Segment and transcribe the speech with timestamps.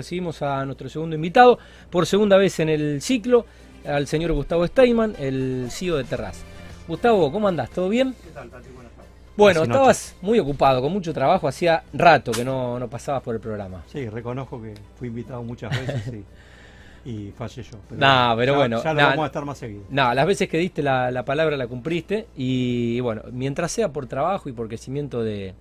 [0.00, 1.58] Recibimos a nuestro segundo invitado,
[1.90, 3.44] por segunda vez en el ciclo,
[3.86, 6.38] al señor Gustavo Steinman, el CEO de Terraz.
[6.88, 7.68] Gustavo, ¿cómo andás?
[7.68, 8.14] ¿Todo bien?
[8.24, 8.70] ¿Qué tal, Tati?
[8.74, 9.10] Buenas tardes.
[9.36, 13.42] Bueno, estabas muy ocupado, con mucho trabajo, hacía rato que no, no pasabas por el
[13.42, 13.82] programa.
[13.88, 16.14] Sí, reconozco que fui invitado muchas veces
[17.04, 17.76] y, y fallé yo.
[17.86, 18.82] Pero, nah, pero ya, bueno.
[18.82, 19.82] Ya lo nah, vamos a estar más seguido.
[19.90, 24.06] No, las veces que diste la, la palabra la cumpliste y bueno, mientras sea por
[24.06, 25.52] trabajo y por crecimiento de,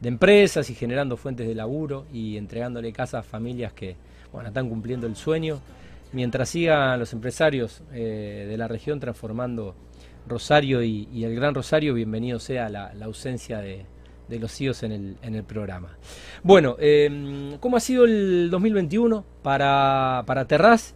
[0.00, 3.96] de empresas y generando fuentes de laburo y entregándole casa a familias que
[4.32, 5.60] bueno, están cumpliendo el sueño,
[6.12, 9.74] mientras sigan los empresarios eh, de la región transformando
[10.28, 13.86] Rosario y, el Gran Rosario, bienvenido sea la, ausencia de,
[14.28, 15.96] los CIOs en el, en el programa.
[16.42, 20.94] Bueno, eh, ¿cómo ha sido el 2021 para, para Terraz?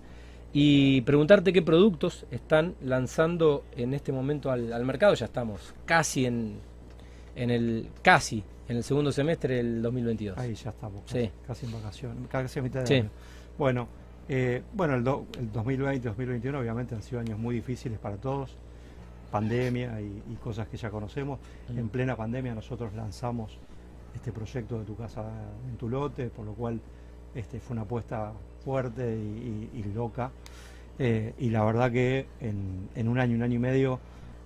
[0.52, 5.14] Y preguntarte qué productos están lanzando en este momento al, al mercado.
[5.14, 6.56] Ya estamos casi en,
[7.36, 10.38] en el casi en el segundo semestre del 2022.
[10.38, 11.30] Ahí ya estamos, casi, Sí.
[11.46, 12.94] casi en vacaciones, casi a mitad de Sí.
[12.94, 13.10] año.
[13.58, 13.88] Bueno,
[14.28, 18.16] eh, bueno el, do- el 2020 y 2021 obviamente han sido años muy difíciles para
[18.16, 18.54] todos,
[19.32, 21.40] pandemia y, y cosas que ya conocemos.
[21.68, 21.78] Mm.
[21.78, 23.58] En plena pandemia nosotros lanzamos
[24.14, 25.24] este proyecto de tu casa
[25.68, 26.80] en tu lote, por lo cual
[27.34, 28.32] este, fue una apuesta
[28.64, 30.30] fuerte y, y- y loca.
[30.98, 33.98] Eh, y la verdad que en, en un año, un año y medio,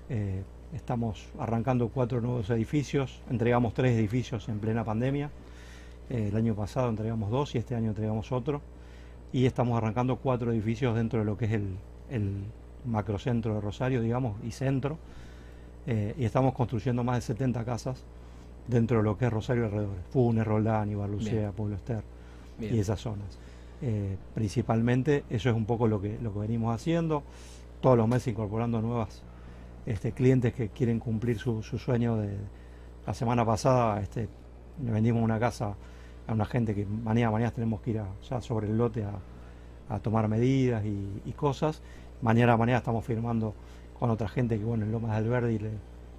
[0.08, 0.42] eh,
[0.74, 5.30] estamos arrancando cuatro nuevos edificios, entregamos tres edificios en plena pandemia.
[6.10, 8.60] Eh, el año pasado entregamos dos y este año entregamos otro.
[9.32, 11.76] Y estamos arrancando cuatro edificios dentro de lo que es el,
[12.10, 12.44] el
[12.84, 14.98] macrocentro de Rosario, digamos, y centro.
[15.86, 18.04] Eh, y estamos construyendo más de 70 casas
[18.68, 19.96] dentro de lo que es Rosario alrededor.
[20.10, 21.52] Funes, Roldán, Ibarlucea.
[21.52, 22.02] Pueblo Ester
[22.58, 22.74] Bien.
[22.74, 23.38] y esas zonas.
[23.82, 27.22] Eh, principalmente eso es un poco lo que, lo que venimos haciendo,
[27.80, 29.22] todos los meses incorporando nuevas
[29.86, 32.16] este, clientes que quieren cumplir su, su sueño.
[32.16, 32.36] De,
[33.06, 34.28] la semana pasada este,
[34.84, 35.74] le vendimos una casa
[36.26, 39.12] a una gente que mañana, mañana tenemos que ir a- ya sobre el lote a,
[39.94, 41.82] a tomar medidas y, y cosas.
[42.22, 43.54] Mañana, mañana estamos firmando
[43.98, 45.70] con otra gente que bueno, en Lomas del Verde le,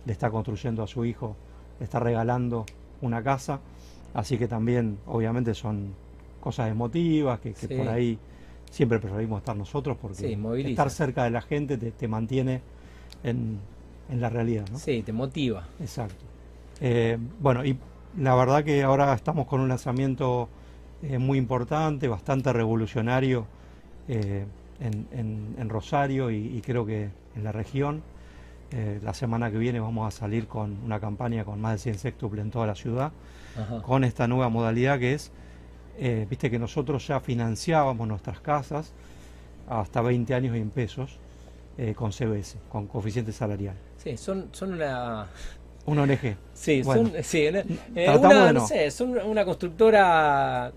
[0.06, 1.36] le está construyendo a su hijo,
[1.80, 2.66] le está regalando
[3.02, 3.60] una casa.
[4.14, 5.94] Así que también, obviamente, son
[6.40, 7.76] cosas emotivas que, que Sí.
[7.76, 8.20] por ahí
[8.70, 10.38] siempre preferimos estar nosotros porque Sí,
[10.70, 12.62] estar cerca de la gente te, te mantiene
[13.26, 13.60] en,
[14.10, 14.66] en la realidad.
[14.72, 14.78] ¿no?
[14.80, 15.68] Sí, te motiva.
[15.80, 16.24] Exacto.
[16.82, 17.78] Eh, bueno, y
[18.18, 20.48] la verdad que ahora estamos con un lanzamiento
[21.04, 23.46] eh, muy importante, bastante revolucionario
[24.08, 24.46] eh,
[24.80, 28.02] en, en- en Rosario y, y creo que en la región.
[29.04, 32.44] La semana que viene vamos a salir con una campaña con más de 100 sextuples
[32.44, 33.14] en toda la ciudad,
[33.58, 33.82] Ajá.
[33.82, 35.32] con esta nueva modalidad que es,
[36.30, 38.92] viste que nosotros ya financiábamos nuestras casas
[39.70, 41.20] hasta 20 años y en pesos
[41.78, 43.76] eh, con CBS, con coeficiente salarial.
[43.98, 45.28] Sí, son, son una.
[45.88, 46.36] Un ONG.
[46.54, 47.64] Sí, Bueno, son, sí, eh,
[48.18, 48.68] una, no no.
[48.68, 50.72] sé, son una constructora,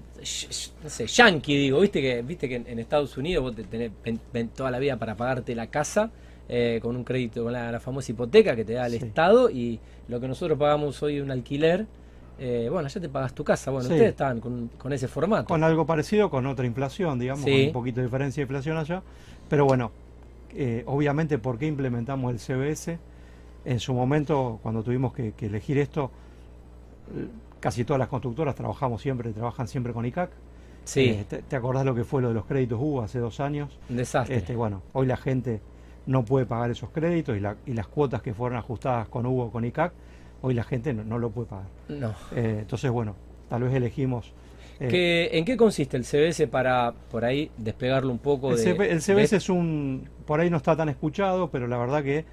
[0.84, 3.90] no sé, yankee, digo, viste que, viste que en, en Estados Unidos vos te tenés
[4.04, 6.10] ven- ven toda la vida para pagarte la casa
[6.48, 9.06] eh, con un crédito, con la, la famosa hipoteca que te da el Sí.
[9.06, 11.86] Estado y lo que nosotros pagamos hoy un alquiler,
[12.38, 13.94] eh, bueno, ya te pagas tu casa, bueno, Sí.
[13.94, 15.46] ustedes estaban con, con ese formato.
[15.46, 17.50] Con algo parecido, con otra inflación, digamos, Sí.
[17.50, 19.02] con un poquito de diferencia de inflación allá.
[19.48, 19.90] Pero bueno,
[20.54, 22.98] eh, obviamente, ¿por qué implementamos el CBS?
[23.64, 26.10] En su momento, cuando tuvimos que, que elegir esto,
[27.60, 30.30] casi todas las constructoras trabajamos siempre, trabajan siempre con ICAC.
[30.84, 33.40] sí, Eh, te, te acordás lo que fue lo de los créditos U hace dos
[33.40, 33.78] años?
[33.90, 34.36] un desastre.
[34.36, 35.60] Este, bueno, hoy la gente
[36.06, 39.40] no puede pagar esos créditos y, la- y las cuotas que fueron ajustadas con U
[39.40, 39.92] o con ICAC,
[40.42, 41.66] hoy la gente no, no lo puede pagar.
[41.88, 42.14] no.
[42.34, 43.14] Eh, entonces, bueno,
[43.48, 44.32] tal vez elegimos...
[44.80, 48.70] eh, ¿Qué- ¿En qué consiste el CBS para por ahí despegarlo un poco El, de,
[48.90, 52.24] el CBS de- es un, por ahí no está tan escuchado, pero la verdad que,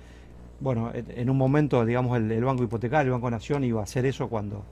[0.59, 4.05] bueno, en un momento, digamos, el, el Banco Hipotecario, el Banco Nación iba a hacer
[4.05, 4.63] eso cuando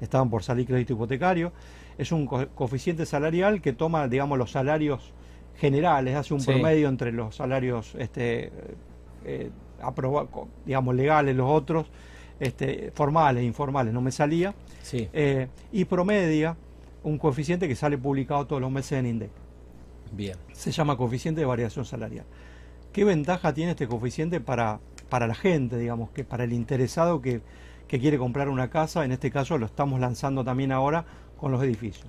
[0.00, 1.52] estaban por salir crédito hipotecario.
[1.98, 5.12] Es un co- coeficiente salarial que toma, digamos, los salarios
[5.56, 6.50] generales, hace un Sí.
[6.52, 8.52] promedio entre los salarios, este,
[9.24, 9.50] eh,
[10.64, 11.86] digamos, legales, los otros,
[12.40, 16.56] este, formales, informales, no me salía, Sí, eh, y promedia
[17.08, 19.30] un coeficiente que sale publicado todos los meses en INDEC
[20.12, 20.36] bien.
[20.52, 22.24] se llama coeficiente de variación salarial.
[22.92, 27.40] ¿Qué ventaja tiene este coeficiente para, para la gente, digamos, que para el interesado que,
[27.86, 29.04] que quiere comprar una casa?
[29.04, 31.04] En este caso lo estamos lanzando también ahora
[31.38, 32.08] con los edificios.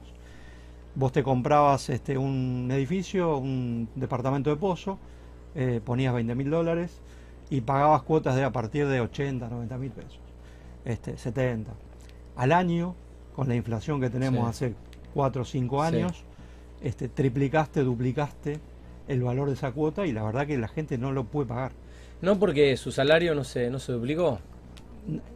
[0.96, 4.98] Vos te comprabas este, un edificio, un departamento de pozo,
[5.56, 7.02] eh, ponías 20 mil dólares
[7.50, 10.19] y pagabas cuotas de a partir de 80, 90 mil pesos,
[10.86, 11.72] este, 70.
[12.36, 12.95] Al año,
[13.36, 14.66] con la inflación que tenemos Sí.
[14.66, 14.75] hace
[15.14, 15.96] 4 o 5 Sí.
[15.96, 16.24] años,
[16.82, 18.60] este, triplicaste, duplicaste
[19.08, 21.72] el valor de esa cuota y la verdad que la gente no lo puede pagar.
[22.22, 24.40] No porque su salario no se, no se duplicó.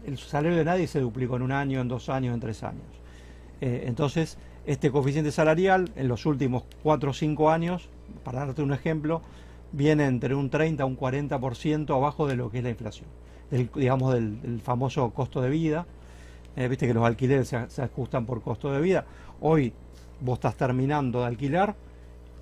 [0.05, 2.83] El salario de nadie se duplicó en un año, en dos años, en tres años.
[3.61, 7.89] Eh, entonces, Este coeficiente salarial en los últimos 4 o 5 años,
[8.23, 9.21] para darte un ejemplo,
[9.73, 13.07] viene entre un 30 a un 40% abajo de lo que es la inflación,
[13.51, 15.85] digamos del, famoso costo de vida.
[16.55, 19.03] Eh, viste que los alquileres se, ajustan por costo de vida.
[19.45, 19.73] Hoy
[20.21, 21.75] vos estás terminando de alquilar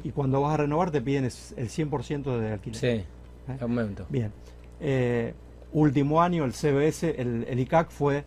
[0.04, 2.80] y cuando vas a renovar te piden el 100% de alquiler.
[2.80, 3.58] Sí, ¿Eh?
[3.60, 4.06] aumento.
[4.08, 4.32] Bien.
[4.80, 5.34] Eh,
[5.74, 8.24] último año el CBS, el, ICAC fue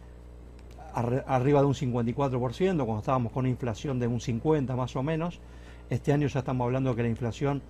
[0.92, 2.40] arriba de un 54%,
[2.84, 5.38] cuando estábamos con una inflación de un 50 más o menos.
[5.88, 7.62] Este año ya estamos hablando que la inflación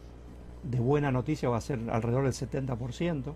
[0.62, 3.34] de buena noticia va a ser alrededor del 70%,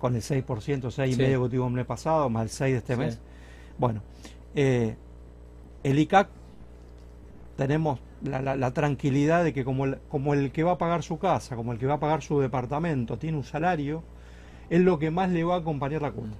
[0.00, 3.20] con el 6%, 6,5% que tuvimos el mes pasado, más el 6% de este mes.
[3.78, 4.02] Bueno,
[4.56, 4.96] eh,
[5.84, 6.39] el ICAC
[7.56, 11.56] tenemos la, tranquilidad de que como el, como el que va a pagar su casa,
[11.56, 14.02] como el que va a pagar su departamento, tiene un salario,
[14.68, 16.36] es lo que más le va a acompañar la cuenta.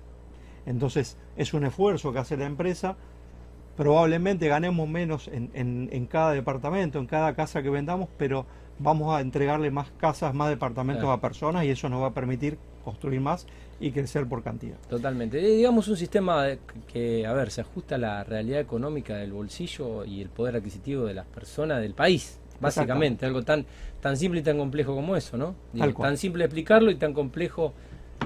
[0.67, 2.97] Entonces es un esfuerzo que hace la empresa,
[3.77, 8.47] probablemente ganemos menos en, en cada departamento, en cada casa que vendamos, pero
[8.81, 12.59] vamos a entregarle más casas, más departamentos a personas y eso nos va a permitir
[12.85, 13.47] construir más
[13.81, 14.77] y crecer por cantidad.
[14.89, 15.39] Totalmente.
[15.39, 16.47] digamos un sistema
[16.93, 21.07] que, a ver, se ajusta a la realidad económica del bolsillo y el poder adquisitivo
[21.07, 23.25] de las personas del país, básicamente.
[23.25, 23.65] Algo tan,
[24.01, 25.55] tan simple y tan complejo como eso, ¿no?
[25.99, 27.73] tan simple explicarlo y tan complejo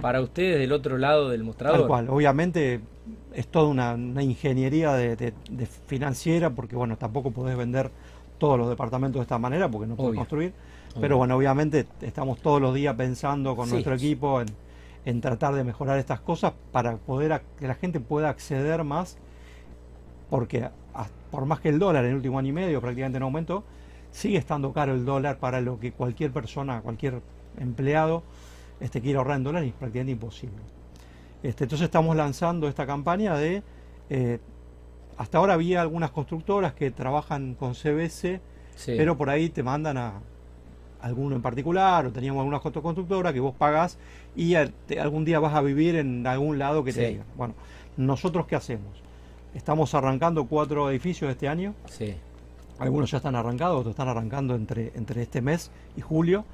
[0.02, 1.78] para ustedes del otro lado del mostrador.
[1.78, 2.08] Tal cual.
[2.10, 2.80] Obviamente
[3.32, 5.32] es toda una, ingeniería de,
[5.86, 7.92] financiera porque, bueno, tampoco podés vender
[8.38, 10.52] todos los departamentos de esta manera porque no puedo construir.
[11.00, 14.48] Pero bueno, obviamente estamos todos los días pensando con nuestro equipo en,
[15.20, 19.18] tratar de mejorar estas cosas para poder que la gente pueda acceder más,
[20.30, 20.68] porque
[21.30, 23.64] por más que el dólar en el último año y medio prácticamente no aumentó,
[24.10, 27.20] sigue estando caro el dólar para lo que cualquier persona, cualquier
[27.58, 28.22] empleado
[28.80, 30.56] este, quiere ahorrar en dólares, es prácticamente imposible.
[31.42, 33.62] Este, entonces estamos lanzando esta campaña de
[34.08, 34.38] eh,
[35.16, 38.40] hasta ahora había algunas constructoras que trabajan con CBS,
[38.86, 40.14] pero por ahí te mandan a
[41.04, 43.98] alguno en particular, o teníamos alguna constructora que vos pagás
[44.34, 47.24] y algún día vas a vivir en algún lado que te diga.
[47.36, 47.54] Bueno,
[47.98, 49.02] nosotros qué hacemos?
[49.54, 51.74] Estamos arrancando cuatro edificios este año.
[51.90, 52.14] Sí.
[52.78, 56.46] Algunos ya están arrancados, otros están arrancando entre, entre este mes y julio.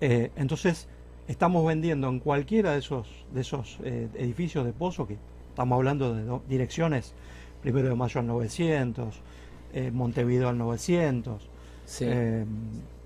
[0.00, 0.88] Eh, entonces,
[1.28, 5.16] estamos vendiendo en cualquiera de esos, de esos eh, edificios de pozo, que
[5.48, 7.14] estamos hablando de direcciones
[7.62, 9.14] primero de mayo al 900,
[9.74, 11.48] eh, Montevideo al 900.
[11.86, 12.06] Sí,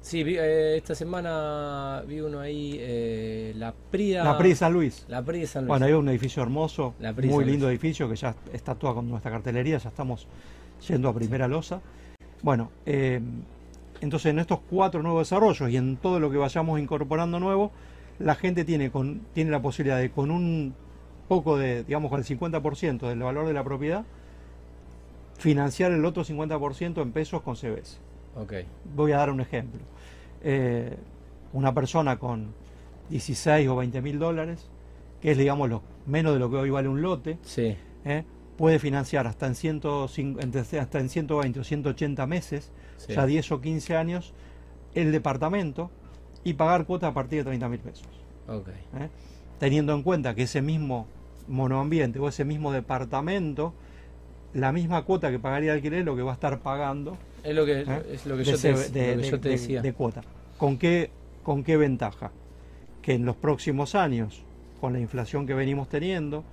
[0.06, 4.24] eh, sí eh, esta semana vi uno ahí, eh, la Prida.
[4.24, 5.04] La Prida San Luis.
[5.08, 5.68] La Prida San Luis.
[5.68, 6.94] Bueno, hay un edificio hermoso,
[7.24, 10.26] muy lindo edificio que ya está toda con nuestra cartelería, ya estamos
[10.88, 11.80] yendo a primera losa.
[12.42, 17.72] Bueno, entonces en estos cuatro nuevos desarrollos y en todo lo que vayamos incorporando nuevo,
[18.18, 20.74] la gente tiene, con, tiene la posibilidad de con un
[21.28, 24.04] poco de, digamos, con el 50% del valor de la propiedad,
[25.38, 27.98] financiar el otro 50% en pesos con CBS.
[28.36, 28.66] Okay.
[28.94, 29.80] Voy a dar un ejemplo.
[30.42, 30.96] Eh,
[31.52, 32.54] una persona con
[33.10, 34.68] 16 o 20 mil dólares,
[35.20, 37.76] que es digamos lo, menos de lo que hoy vale un lote, sí.
[38.04, 38.24] eh,
[38.56, 40.40] puede financiar hasta en, 105,
[40.80, 42.72] hasta en 120 o 180 meses,
[43.08, 44.34] ya 10 o 15 años,
[44.94, 45.90] el departamento
[46.44, 48.08] y pagar cuotas a partir de 30 mil pesos.
[48.48, 48.74] Okay.
[48.98, 49.08] Eh,
[49.58, 51.06] teniendo en cuenta que ese mismo
[51.48, 53.74] monoambiente o ese mismo departamento
[54.54, 57.16] la misma cuota que pagaría el alquiler lo que va a estar pagando.
[57.44, 58.02] Es lo que, ¿eh?
[58.12, 59.82] es lo que, yo, te, decía.
[59.82, 60.22] De, cuota.
[60.58, 61.10] ¿Con qué,
[61.42, 62.32] ¿Con qué ventaja?
[63.02, 64.42] Que en los próximos años,
[64.80, 66.44] con la inflación que venimos teniendo,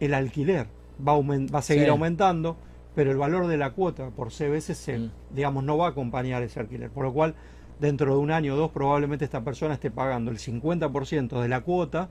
[0.00, 0.66] el alquiler
[1.06, 2.56] va a, va a seguir aumentando,
[2.94, 5.10] pero el valor de la cuota por CBS se, mm.
[5.34, 6.90] digamos, no va a acompañar ese alquiler.
[6.90, 7.34] Por lo cual,
[7.78, 11.60] dentro de un año o dos, probablemente esta persona esté pagando el 50% de la
[11.60, 12.08] cuota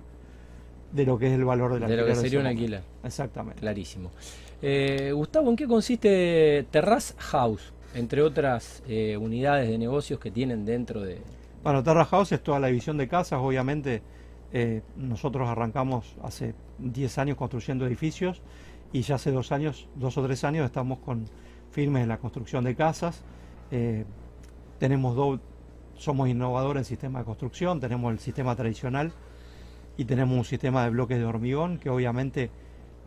[0.92, 2.06] de lo que es el valor del alquiler.
[2.06, 2.82] De lo que sería un alquiler.
[3.04, 3.60] Exactamente.
[3.60, 4.12] Clarísimo.
[4.62, 10.66] Eh, Gustavo, ¿en qué consiste Terrace House, entre otras eh, unidades de negocios que tienen
[10.66, 11.22] dentro de...
[11.64, 14.02] Bueno, Terrace House es toda la división de casas, obviamente
[14.52, 18.42] eh, nosotros arrancamos hace 10 años construyendo edificios
[18.92, 21.26] y ya hace dos años, dos o tres años estamos con
[21.72, 23.24] firmes en la construcción de casas.
[24.80, 25.40] tenemos
[25.96, 29.12] somos innovadores en sistema de construcción, tenemos el sistema tradicional
[29.96, 32.50] y tenemos un sistema de bloques de hormigón que obviamente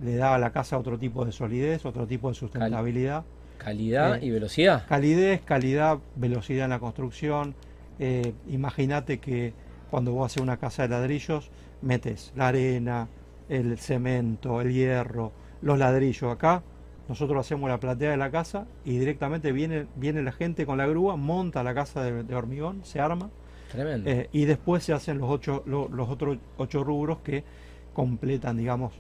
[0.03, 3.25] le da a la casa otro tipo de solidez, otro tipo de sustentabilidad.
[3.59, 4.85] calidad eh, y velocidad.
[4.89, 7.55] Calidez, calidad, velocidad en la construcción.
[7.99, 9.55] Eh, Imagínate que
[9.91, 11.51] cuando vos haces una casa de ladrillos,
[11.83, 13.09] metes la arena,
[13.49, 16.63] el cemento, el hierro, los ladrillos acá.
[17.09, 20.87] Nosotros hacemos la platea de la casa y directamente viene, viene la gente con la
[20.87, 23.31] grúa, monta la casa de, hormigón, se arma.
[23.71, 24.09] Tremendo.
[24.09, 27.45] Eh, y después se hacen los, ocho, los otros ocho rubros que
[27.93, 28.93] completan, digamos,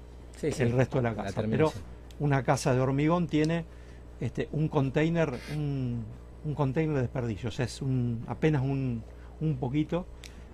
[0.43, 1.43] el resto de la casa.
[1.49, 1.73] Pero
[2.21, 3.65] una casa de hormigón tiene
[4.21, 6.05] este, un container, un,
[6.45, 9.03] un container de desperdicio, o sea, es un, apenas un,
[9.41, 10.07] un poquito.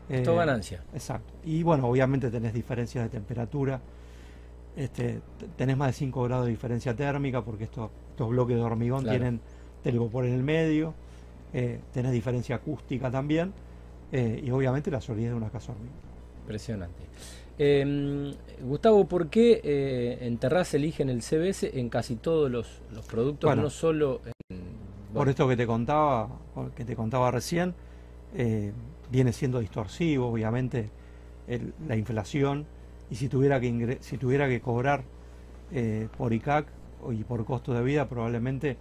[0.08, 0.82] Eh, Todo ganancia.
[0.94, 1.34] Exacto.
[1.44, 3.80] Y bueno, obviamente tenés diferencias de temperatura,
[4.76, 5.20] este,
[5.56, 9.40] tenés más de 5 grados de diferencia térmica porque estos, estos bloques de hormigón tienen
[9.82, 10.94] telgopor en el medio,
[11.52, 13.52] eh, tenés diferencia acústica también
[14.12, 15.96] eh, y obviamente la solidez de una casa hormigón.
[16.42, 17.02] Impresionante.
[17.58, 20.38] Em, Gustavo, ¿por qué eh, en
[20.72, 24.20] eligen el CBS en casi todos los, productos, no solo
[25.12, 26.28] Por esto que te contaba,
[26.76, 27.74] que te contaba recién,
[28.36, 28.72] eh,
[29.10, 30.90] viene siendo distorsivo, obviamente,
[31.88, 32.66] la inflación,
[33.10, 35.02] y si tuviera que, si tuviera que cobrar
[35.72, 36.66] eh, por ICAC
[37.12, 38.76] y por costo de vida, probablemente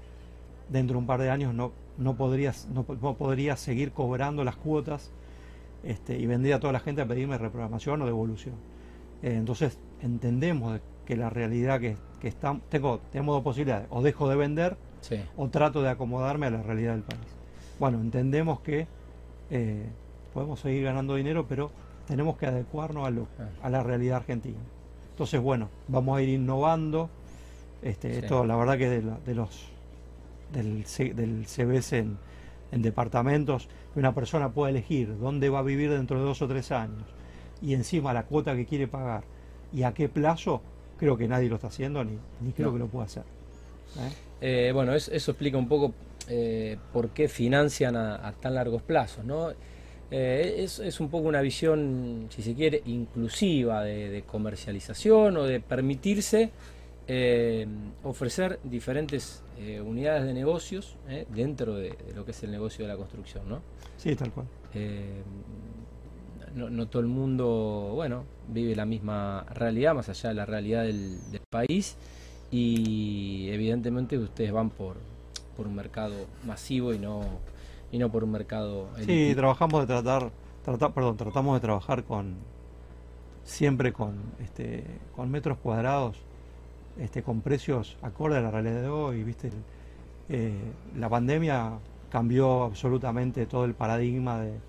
[0.70, 5.12] dentro de un par de años no, no, podrías, no, podría seguir cobrando las cuotas
[5.88, 8.56] este, y vendría a toda la gente a pedirme reprogramación o devolución.
[9.24, 14.28] Eh, entonces entendemos que la realidad que, que está, tengo, tenemos dos posibilidades, o dejo
[14.30, 14.78] de vender
[15.38, 17.22] o trato de acomodarme a la realidad del país.
[17.80, 18.88] Bueno, entendemos que
[19.50, 19.86] eh,
[20.34, 21.72] podemos seguir ganando dinero, pero
[22.06, 23.28] tenemos que adecuarnos a, lo,
[23.64, 24.60] a la realidad argentina.
[25.12, 27.10] Entonces, bueno, vamos a ir innovando.
[27.82, 29.70] Este, Esto, la verdad que de, de los
[30.52, 30.84] del,
[31.16, 32.18] del CBS en,
[32.72, 36.72] en departamentos, una persona puede elegir dónde va a vivir dentro de dos o tres
[36.72, 37.04] años
[37.62, 39.24] y encima la cuota que quiere pagar
[39.74, 40.62] y a qué plazo,
[40.98, 43.24] creo que nadie lo está haciendo ni, ni creo que lo pueda hacer.
[44.00, 44.68] ¿eh?
[44.70, 45.94] Eh, bueno, eso, explica un poco
[46.30, 49.52] eh, por qué financian a, tan largos plazos, ¿no?
[50.10, 56.52] Es, es, un poco una visión, si se quiere, inclusiva de comercialización o de permitirse
[57.10, 57.66] eh,
[58.04, 62.92] ofrecer diferentes eh, unidades de negocios eh, dentro de, lo que es el negocio de
[62.92, 63.62] la construcción, ¿no?
[63.96, 64.48] Sí, tal cual.
[66.54, 71.20] No, todo el mundo, bueno, vive la misma realidad, más allá de la realidad del,
[71.50, 71.96] país,
[72.52, 74.98] y evidentemente ustedes van por,
[75.56, 77.22] por un mercado masivo y no
[77.92, 78.90] y no por un mercado.
[79.06, 80.32] Sí, trabajamos de tratar,
[80.66, 82.36] tratar, perdón, tratamos de trabajar con
[83.44, 84.84] siempre con este
[85.16, 86.18] con metros cuadrados
[87.00, 89.24] este, con precios acorde a la realidad de hoy.
[89.24, 89.52] ¿viste?
[90.30, 90.54] Eh,
[90.98, 91.74] la pandemia
[92.10, 94.60] cambió absolutamente todo el paradigma de,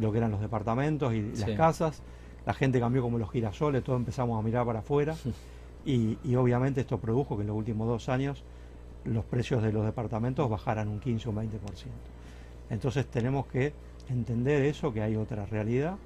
[0.00, 2.02] lo que eran los departamentos y las casas.
[2.46, 5.14] La gente cambió como los girasoles, todos empezamos a mirar para afuera.
[5.84, 8.44] Y, obviamente esto produjo que en los últimos dos años
[9.04, 11.48] los precios de los departamentos bajaran un 15 o un 20%.
[12.70, 13.72] Entonces tenemos que
[14.08, 15.96] entender eso, que hay otra realidad.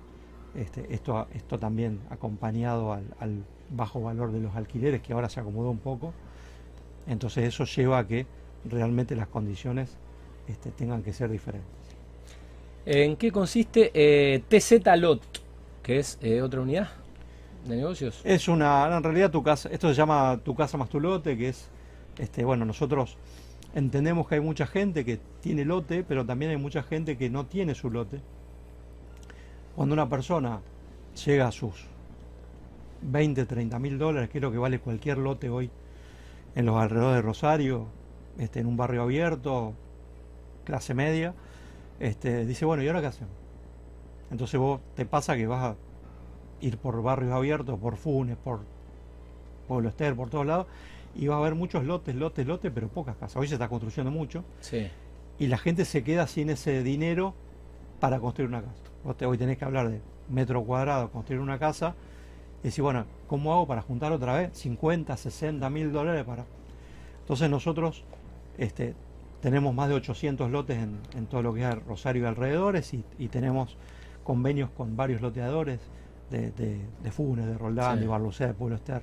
[0.54, 5.70] Este, esto, esto también acompañado al bajo valor de los alquileres, que ahora se acomodó
[5.70, 6.12] un poco.
[7.06, 8.26] Entonces eso lleva a que
[8.64, 9.96] realmente las condiciones
[10.46, 11.68] este, tengan que ser diferentes.
[12.84, 15.22] ¿En qué consiste eh, TZ Lot,
[15.82, 16.88] que es eh, otra unidad
[17.66, 18.20] de negocios?
[18.24, 21.50] Es una, en realidad tu casa, esto se llama tu casa más tu lote, que
[21.50, 21.68] es,
[22.18, 23.16] este, bueno, nosotros
[23.74, 27.46] entendemos que hay mucha gente que tiene lote, pero también hay mucha gente que no
[27.46, 28.20] tiene su lote.
[29.76, 30.60] Cuando una persona
[31.24, 31.86] llega a sus
[33.02, 35.70] 20, 30 mil dólares, que es lo que vale cualquier lote hoy
[36.54, 37.86] en los alrededores de Rosario,
[38.38, 39.74] este, en un barrio abierto,
[40.64, 41.34] clase media,
[42.00, 43.34] este, dice, bueno, ¿y ahora qué hacemos?
[44.30, 45.76] Entonces vos te pasa que vas a
[46.60, 48.60] ir por barrios abiertos, por Funes, por
[49.68, 50.66] Pueblo Ester, por todos lados,
[51.14, 53.36] y vas a ver muchos lotes, lotes, lotes, pero pocas casas.
[53.36, 54.44] Hoy se está construyendo mucho.
[54.60, 54.88] Sí.
[55.38, 57.34] Y la gente se queda sin ese dinero
[58.00, 58.82] para construir una casa.
[59.04, 61.94] Vos hoy tenés que hablar de metro cuadrado, construir una casa,
[62.62, 66.44] y decir, bueno, ¿cómo hago para juntar otra vez 50, 60 mil dólares para...?
[67.20, 68.04] Entonces nosotros
[68.58, 68.94] este,
[69.40, 73.76] tenemos más de 800 lotes en, todo lo que es Rosario y alrededores y, tenemos
[74.22, 75.80] convenios con varios loteadores
[76.30, 79.02] de, de, Funes, de Roldán, de Barlucea, de Pueblo Ester.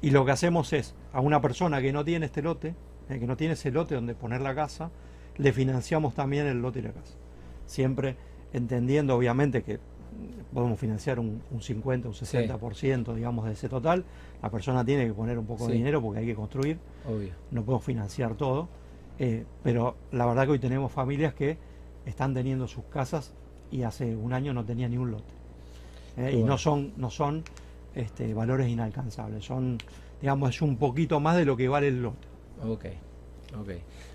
[0.00, 2.74] Y lo que hacemos es, a una persona que no tiene este lote,
[3.08, 4.90] eh, que no tiene ese lote donde poner la casa,
[5.36, 7.14] le financiamos también el lote y la casa.
[7.66, 8.16] Siempre
[8.52, 9.78] entendiendo, obviamente, que
[10.52, 14.04] podemos financiar un, 50, un 60%, digamos, de ese total.
[14.42, 16.78] La persona tiene que poner un poco de dinero porque hay que construir.
[17.50, 18.68] No podemos financiar todo.
[19.18, 21.58] Eh, pero la verdad que hoy tenemos familias que
[22.06, 23.32] están teniendo sus casas
[23.70, 25.34] y hace un año no tenían ni un lote.
[26.16, 27.42] Eh, y no son, no son
[27.94, 29.44] este, valores inalcanzables.
[29.44, 29.78] Son,
[30.20, 32.28] digamos, es un poquito más de lo que vale el lote.
[32.64, 32.84] Ok,
[33.58, 33.70] ok.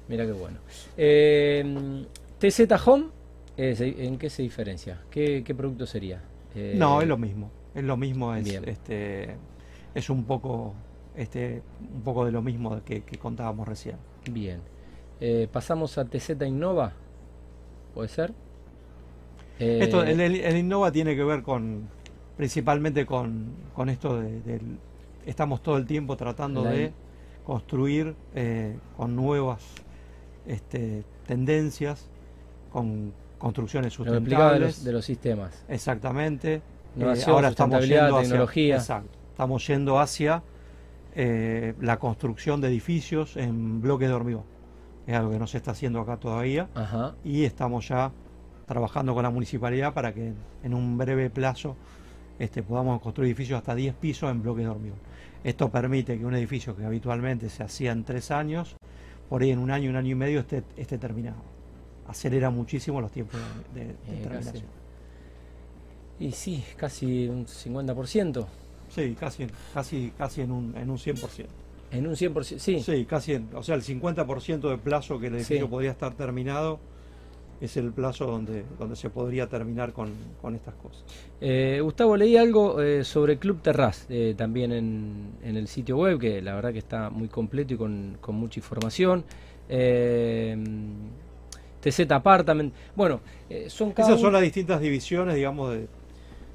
[0.08, 0.58] Mira qué bueno.
[0.98, 2.06] Eh,
[2.40, 3.06] TZ Home
[3.58, 5.02] ¿En qué se diferencia?
[5.12, 6.22] ¿Qué, producto sería?
[6.56, 7.52] Eh, no, es lo mismo.
[7.76, 9.36] Es lo mismo, es, este,
[9.96, 10.74] es un poco,
[11.16, 11.62] este,
[11.94, 13.98] un poco de lo mismo que, contábamos recién.
[14.30, 14.62] Bien.
[15.20, 16.94] Eh, pasamos a TZ Innova.
[17.94, 18.34] ¿Puede ser?
[19.60, 21.88] esto, el, el, Innova tiene que ver con,
[22.38, 24.60] principalmente con, con esto de,
[25.26, 26.92] estamos todo el tiempo tratando de
[27.44, 29.64] construir eh, con nuevas
[30.46, 32.10] este, tendencias,
[32.72, 33.14] con
[33.44, 34.78] construcciones Lo que explicaba de sustentables.
[34.78, 35.66] los, de los sistemas.
[35.68, 36.62] Exactamente.
[36.98, 40.44] Eh, ahora estamos yendo hacia, exacto, estamos yendo hacia
[41.14, 44.44] eh, la construcción de edificios en bloques de hormigón.
[45.06, 47.16] Es algo que no se está haciendo acá todavía Ajá.
[47.26, 48.12] y estamos ya
[48.66, 50.32] trabajando con la municipalidad para que
[50.64, 51.76] en un breve plazo
[52.40, 55.00] este, podamos construir edificios hasta 10 pisos en bloques de hormigón.
[55.44, 58.78] Esto permite que un edificio que habitualmente se hacía en tres años,
[59.28, 61.54] por ahí en un año, un año y medio esté, esté terminado.
[62.08, 63.40] Acelera muchísimo los tiempos
[63.74, 64.54] de, de- de Eh, terminación.
[64.54, 64.64] casi.
[66.20, 68.46] Y sí, casi un 50%.
[68.90, 71.46] Sí, casi, casi, casi en un, en un 100%.
[71.92, 72.58] En un 100%.
[72.60, 72.80] Sí.
[72.82, 75.70] Sí, casi, en- o sea, el 50% de plazo que el edificio Sí.
[75.72, 76.80] podría estar terminado
[77.62, 81.04] es el plazo donde, donde se podría terminar con, con estas cosas.
[81.40, 86.20] Eh, Gustavo, leí algo eh, sobre Club Terraz eh, también en, en el sitio web,
[86.20, 89.24] que la verdad que está muy completo y con, con mucha información.
[91.84, 92.74] TZ Apartment.
[92.96, 95.88] Bueno, eh, son cada Esas son las distintas divisiones, digamos, de,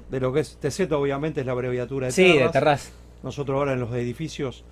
[0.09, 2.51] de lo que es TZ, obviamente es la abreviatura de Sí, de Terras.
[2.51, 2.91] Terraz.
[3.23, 4.63] Nosotros ahora en los edificios,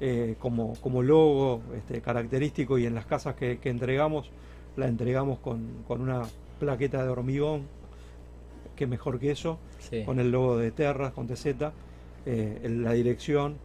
[0.00, 4.30] eh, como, como logo este, característico y en las casas que, que entregamos,
[4.76, 6.22] la entregamos con, con una
[6.60, 7.62] plaqueta de hormigón,
[8.76, 10.02] que mejor que eso, Sí.
[10.04, 11.46] con el logo de Terras, con TZ,
[12.26, 13.56] eh, la dirección,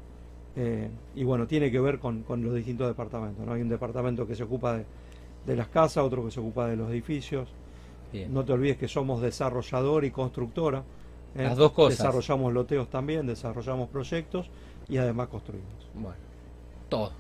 [0.56, 3.46] eh, y bueno, tiene que ver con, con los distintos departamentos.
[3.46, 3.54] ¿no?
[3.54, 4.86] Hay un departamento que se ocupa de,
[5.46, 7.50] de las casas, otro que se ocupa de los edificios.
[8.12, 8.34] Bien.
[8.34, 10.84] No te olvides que somos desarrollador y constructora.
[11.36, 11.44] ¿eh?
[11.44, 12.00] Las dos cosas.
[12.00, 14.50] Desarrollamos loteos también, desarrollamos proyectos
[14.88, 15.68] y además construimos.
[15.94, 16.18] Bueno,
[16.90, 17.12] todo.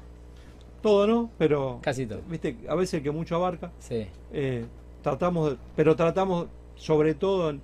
[0.82, 2.22] Todo no, pero Casi todo.
[2.30, 4.08] viste, a veces el que mucho abarca, Sí.
[4.32, 4.66] eh,
[5.04, 7.62] tratamos, de- pero tratamos sobre todo en,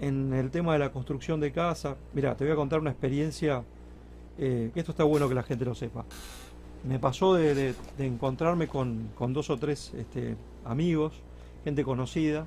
[0.00, 1.96] en el tema de la construcción de casa.
[2.12, 3.64] Mira, te voy a contar una experiencia
[4.38, 6.04] eh, que esto está bueno que la gente lo sepa.
[6.88, 11.14] Me pasó de, de- de encontrarme con, con dos o tres este, amigos,
[11.64, 12.46] gente conocida,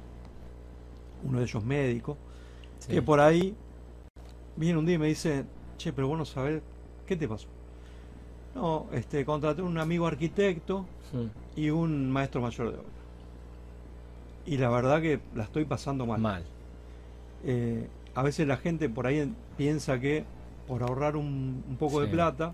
[1.28, 2.18] uno de ellos médico,
[2.80, 2.94] sí.
[2.94, 3.56] que por ahí
[4.56, 5.44] viene un día y me dice,
[5.78, 6.62] che, pero vos no sabés,
[7.08, 7.48] ¿qué te pasó?
[8.56, 10.86] No, este, contraté un amigo arquitecto
[11.56, 12.88] y un maestro mayor de obra.
[14.46, 16.22] Y la verdad que la estoy pasando mal.
[16.22, 16.44] Mal.
[17.46, 20.26] Eh, a veces la gente por ahí en- piensa que
[20.68, 22.54] por ahorrar un, un poco de plata,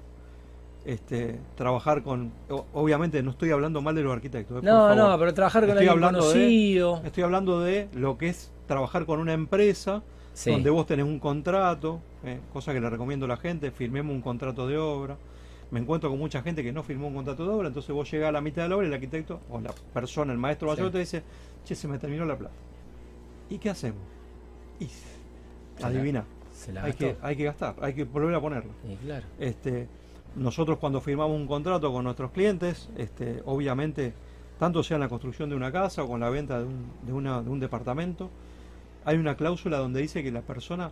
[0.85, 2.31] este, trabajar con...
[2.73, 4.61] obviamente no estoy hablando mal de los arquitectos.
[4.63, 7.01] eh, No, no, pero trabajar con Estoy de- conocido.
[7.05, 10.01] Estoy hablando de lo que es trabajar con una empresa
[10.33, 10.49] Sí.
[10.51, 14.21] donde vos tenés un contrato, eh, cosa que le recomiendo a la gente, firmemos un
[14.21, 15.15] contrato de obra.
[15.69, 18.29] Me encuentro con mucha gente que no firmó un contrato de obra, entonces vos llegás
[18.29, 20.87] a la mitad de la obra y el arquitecto o la persona, el maestro mayor,
[20.87, 20.91] Sí.
[20.91, 21.23] te dice,
[21.65, 22.53] che, se me terminó la plata.
[23.49, 23.99] ¿Y qué hacemos?
[24.79, 24.87] Y
[25.83, 28.71] adivina, Se la hay que, hay que gastar, hay que volver a ponerlo.
[28.87, 29.25] Y claro.
[29.39, 29.87] Este,
[30.35, 34.13] nosotros cuando firmamos un contrato con nuestros clientes, este, obviamente,
[34.59, 37.13] tanto sea en la construcción de una casa o con la venta de un, de
[37.13, 38.29] una- de un departamento,
[39.05, 40.91] hay una cláusula donde dice que la persona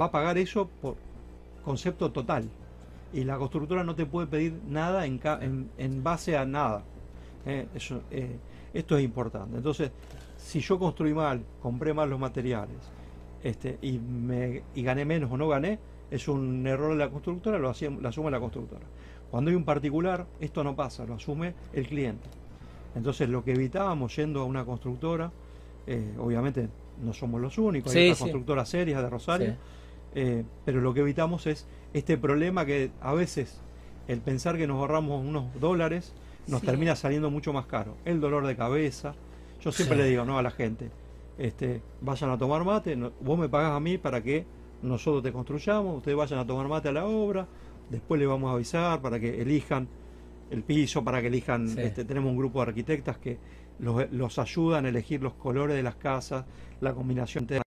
[0.00, 0.96] va a pagar eso por
[1.64, 2.48] concepto total.
[3.12, 5.20] Y la constructora no te puede pedir nada en,
[6.02, 6.84] base a nada.
[7.44, 7.66] Eh,
[8.10, 8.36] eh,
[8.72, 9.56] esto es importante.
[9.56, 9.90] Entonces,
[10.36, 12.76] si yo construí mal, compré mal los materiales,
[13.42, 15.78] este, y, me, y gané menos o no gané,
[16.10, 18.84] es un error de la constructora, lo, lo asume la constructora.
[19.30, 22.28] Cuando hay un particular, esto no pasa, lo asume el cliente.
[22.96, 25.30] Entonces, lo que evitábamos yendo a una constructora,
[25.86, 26.68] eh, obviamente
[27.04, 28.24] no somos los únicos, Sí, hay otras sí.
[28.24, 29.56] constructoras serias de Rosario, Sí.
[30.16, 33.60] eh, pero lo que evitamos es este problema que a veces
[34.08, 36.12] el pensar que nos ahorramos unos dólares
[36.48, 37.94] nos termina saliendo mucho más caro.
[38.04, 39.14] El dolor de cabeza.
[39.60, 40.38] Yo siempre le digo ¿no?
[40.38, 40.90] a la gente,
[41.38, 44.44] este, vayan a tomar mate, no- vos me pagás a mí para que
[44.82, 47.46] nosotros te construyamos, ustedes vayan a tomar mate a la obra,
[47.90, 49.88] después le vamos a avisar para que elijan
[50.50, 51.80] el piso, para que elijan, Sí.
[51.80, 53.38] este, tenemos un grupo de arquitectas que
[53.78, 56.44] los, los ayudan a elegir los colores de las casas,
[56.80, 57.62] la combinación interna,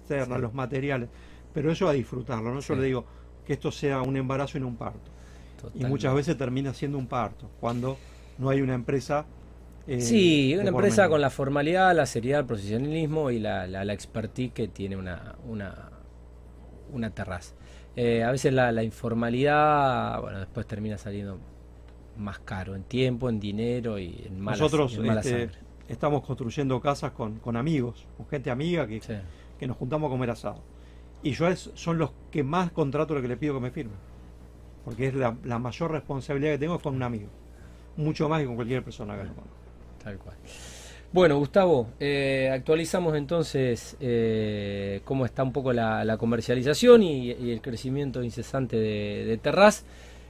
[0.00, 0.42] externa, Sí.
[0.42, 1.08] los materiales,
[1.52, 2.60] pero eso a disfrutarlo, ¿no?
[2.60, 2.80] Yo Sí.
[2.80, 3.04] le digo
[3.44, 5.10] que esto sea un embarazo y no un parto.
[5.74, 7.96] Y muchas veces termina siendo un parto, cuando
[8.38, 9.24] no hay una empresa.
[9.88, 13.92] eh, Sí, una empresa con la formalidad, la seriedad, el profesionalismo y la, la, la
[13.92, 15.90] expertise que tiene una, una,
[16.96, 17.54] una terraza.
[17.94, 21.38] Eh, a veces la, la informalidad, bueno, después termina saliendo
[22.18, 25.58] más caro en tiempo, en dinero y en mala, Nosotros en mala este, sangre.
[25.88, 29.14] estamos construyendo casas con, con amigos, con gente amiga que, Sí.
[29.58, 30.62] que nos juntamos a comer asado.
[31.22, 33.96] Y yo es, son los que más contrato lo que le pido que me firmen.
[34.84, 37.28] Porque es la, la mayor responsabilidad que tengo es con un amigo.
[37.96, 39.30] Mucho más que con cualquier persona que lo.
[40.04, 40.36] Tal cual.
[41.12, 47.52] Bueno, Gustavo, eh, actualizamos entonces eh, cómo está un poco la, la comercialización y, y
[47.52, 49.84] el crecimiento incesante de, de Terraz.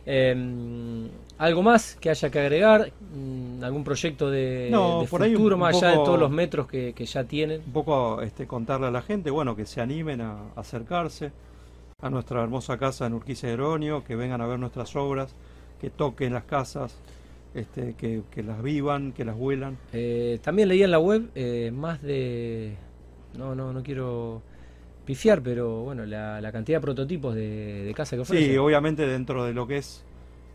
[0.08, 1.08] Em,
[1.38, 2.92] ¿Algo más que haya que agregar?
[3.12, 6.30] Mm, ¿Algún proyecto de, No, de por ahí futuro un más allá de todos los
[6.30, 7.62] metros que, que ya tienen?
[7.66, 11.32] Un poco este, contarle a la gente, bueno, que se animen a, a acercarse
[12.00, 15.34] a nuestra hermosa casa en Urquiza de Heronio, que vengan a ver nuestras obras,
[15.80, 16.94] que toquen las casas,
[17.56, 19.76] este, que, que las vivan, que las huelan.
[19.92, 22.74] Eh, también leí en la web eh, más de...
[23.36, 24.42] No, no, no quiero
[25.04, 28.50] pifiar, pero bueno, la, la cantidad de prototipos de, de casa que ofrecen.
[28.50, 30.04] Sí, obviamente dentro de lo que es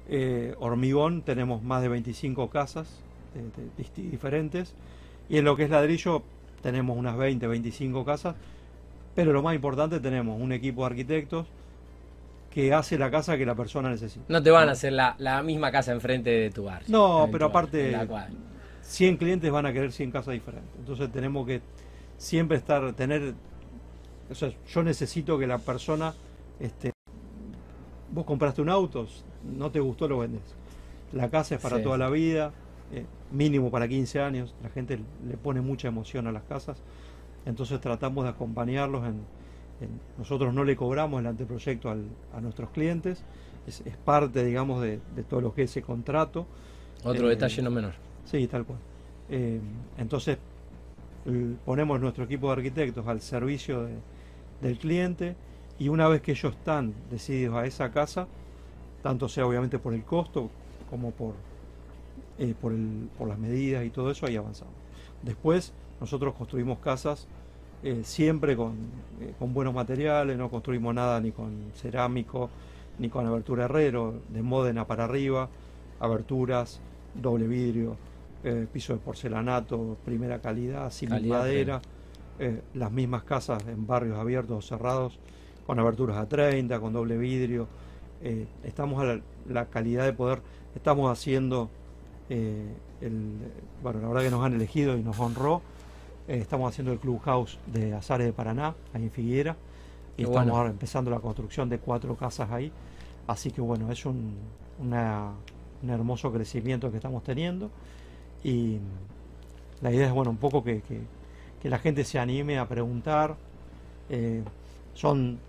[0.09, 2.99] eh, hormigón tenemos más de 25 casas
[3.33, 4.73] de- de disti- diferentes
[5.29, 6.23] y en lo que es ladrillo
[6.61, 8.35] tenemos unas 20, 25 casas,
[9.15, 11.47] pero lo más importante tenemos un equipo de arquitectos
[12.53, 14.25] que hace la casa que la persona necesita.
[14.27, 16.87] No te van a hacer la, la misma casa enfrente de tu barrio.
[16.89, 18.29] No, pero barrio, aparte- en la cuadra.
[18.81, 20.69] 100 clientes van a querer 100 casas diferentes.
[20.77, 21.61] Entonces tenemos que
[22.17, 23.33] siempre estar, tener,
[24.29, 26.13] o sea, yo necesito que la persona,
[26.59, 26.91] este,
[28.11, 29.07] vos compraste un auto,
[29.43, 30.41] no te gustó, lo vendes.
[31.13, 31.83] La casa es para Sí.
[31.83, 32.51] toda la vida,
[32.91, 36.77] eh, mínimo para 15 años, la gente le pone mucha emoción a las casas,
[37.45, 39.21] entonces tratamos de acompañarlos en-
[40.17, 43.24] nosotros no le cobramos el anteproyecto al- a nuestros clientes,
[43.67, 46.46] es, es parte, digamos, de, de todo lo que es ese contrato.
[47.04, 47.94] Otro Eh, detalle no menor.
[48.26, 48.80] Sí, tal cual.
[49.30, 49.60] Eh,
[49.98, 50.38] entonces,
[51.65, 53.98] ponemos nuestro equipo de arquitectos al servicio de-
[54.62, 55.36] del cliente
[55.80, 58.28] y una vez que ellos están decididos a esa casa,
[59.04, 60.50] tanto sea obviamente por el costo
[60.89, 61.34] como por,
[62.39, 64.74] eh, por, el- por las medidas y todo eso, ahí avanzamos.
[65.24, 67.28] Después, nosotros construimos casas
[67.84, 68.74] eh, siempre con,
[69.20, 72.52] eh, con buenos materiales, no construimos nada ni con cerámico,
[73.00, 75.50] ni con abertura herrero, de Módena para arriba,
[76.00, 76.80] aberturas,
[77.15, 77.98] doble vidrio,
[78.44, 81.82] eh, piso de porcelanato, primera calidad, sin Calidad madera,
[82.74, 85.20] las mismas casas en barrios abiertos o cerrados,
[85.67, 87.67] con aberturas a 30, con doble vidrio.
[88.63, 90.41] estamos a la, la calidad de poder,
[90.74, 91.70] estamos haciendo,
[92.30, 93.38] el,
[93.84, 95.62] bueno, la verdad que nos han elegido y nos honró.
[96.27, 99.55] Eh, estamos haciendo el Clubhouse de Azares de Paraná, ahí en Figuera,
[100.17, 100.57] y estamos bueno.
[100.57, 102.71] ahora empezando la construcción de cuatro casas ahí.
[103.27, 104.36] Así que bueno, es un,
[104.79, 105.34] una-
[105.84, 107.71] un hermoso crecimiento que estamos teniendo
[108.43, 108.79] y
[109.81, 111.01] la idea es bueno un poco que, que-
[111.62, 113.36] que la gente se anime a preguntar.
[114.10, 114.43] Eh,
[114.93, 115.39] son,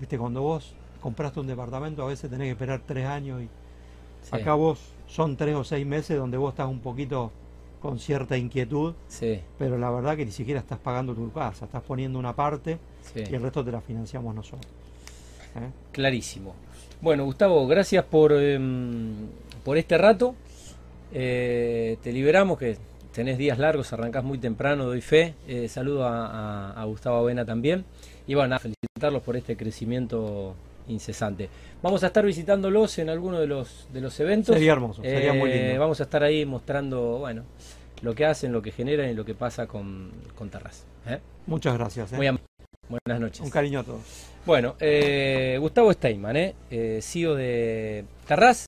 [0.00, 3.48] viste, cuando vos compraste un departamento a veces tenés que esperar tres años y
[4.22, 7.32] Sí, acá vos son tres o seis meses donde vos estás un poquito
[7.80, 11.82] con cierta inquietud, sí, pero la verdad que ni siquiera estás pagando tu casa, estás
[11.82, 12.78] poniendo una parte
[13.14, 13.24] sí.
[13.30, 14.70] y el resto te la financiamos nosotros.
[15.56, 15.70] ¿eh?
[15.92, 16.54] Clarísimo.
[17.00, 19.14] Bueno, Gustavo, gracias por, em,
[19.64, 20.34] por este rato.
[21.12, 22.76] Eh, te liberamos, que
[23.12, 25.34] tenés días largos, arrancás muy temprano, doy fe.
[25.48, 27.84] Eh, saludo a, a- a Gustavo Avena también.
[28.26, 30.54] Y bueno, nada, felicitarlos por este crecimiento
[30.90, 31.48] incesante.
[31.82, 34.54] Vamos a estar visitándolos en alguno de los, de los eventos.
[34.54, 35.80] Sería hermoso, sería muy Eh, lindo.
[35.80, 37.44] Vamos a estar ahí mostrando, bueno,
[38.02, 40.84] lo que hacen, lo que generan y lo que pasa con, con Terraz.
[41.06, 41.18] ¿eh?
[41.46, 42.12] Muchas gracias.
[42.12, 42.16] ¿eh?
[42.16, 42.28] Muy
[42.88, 43.40] Buenas noches.
[43.40, 44.00] Un cariño a todos.
[44.44, 48.66] Bueno, eh, Gustavo Steinman, eh, eh, CEO de Terraz.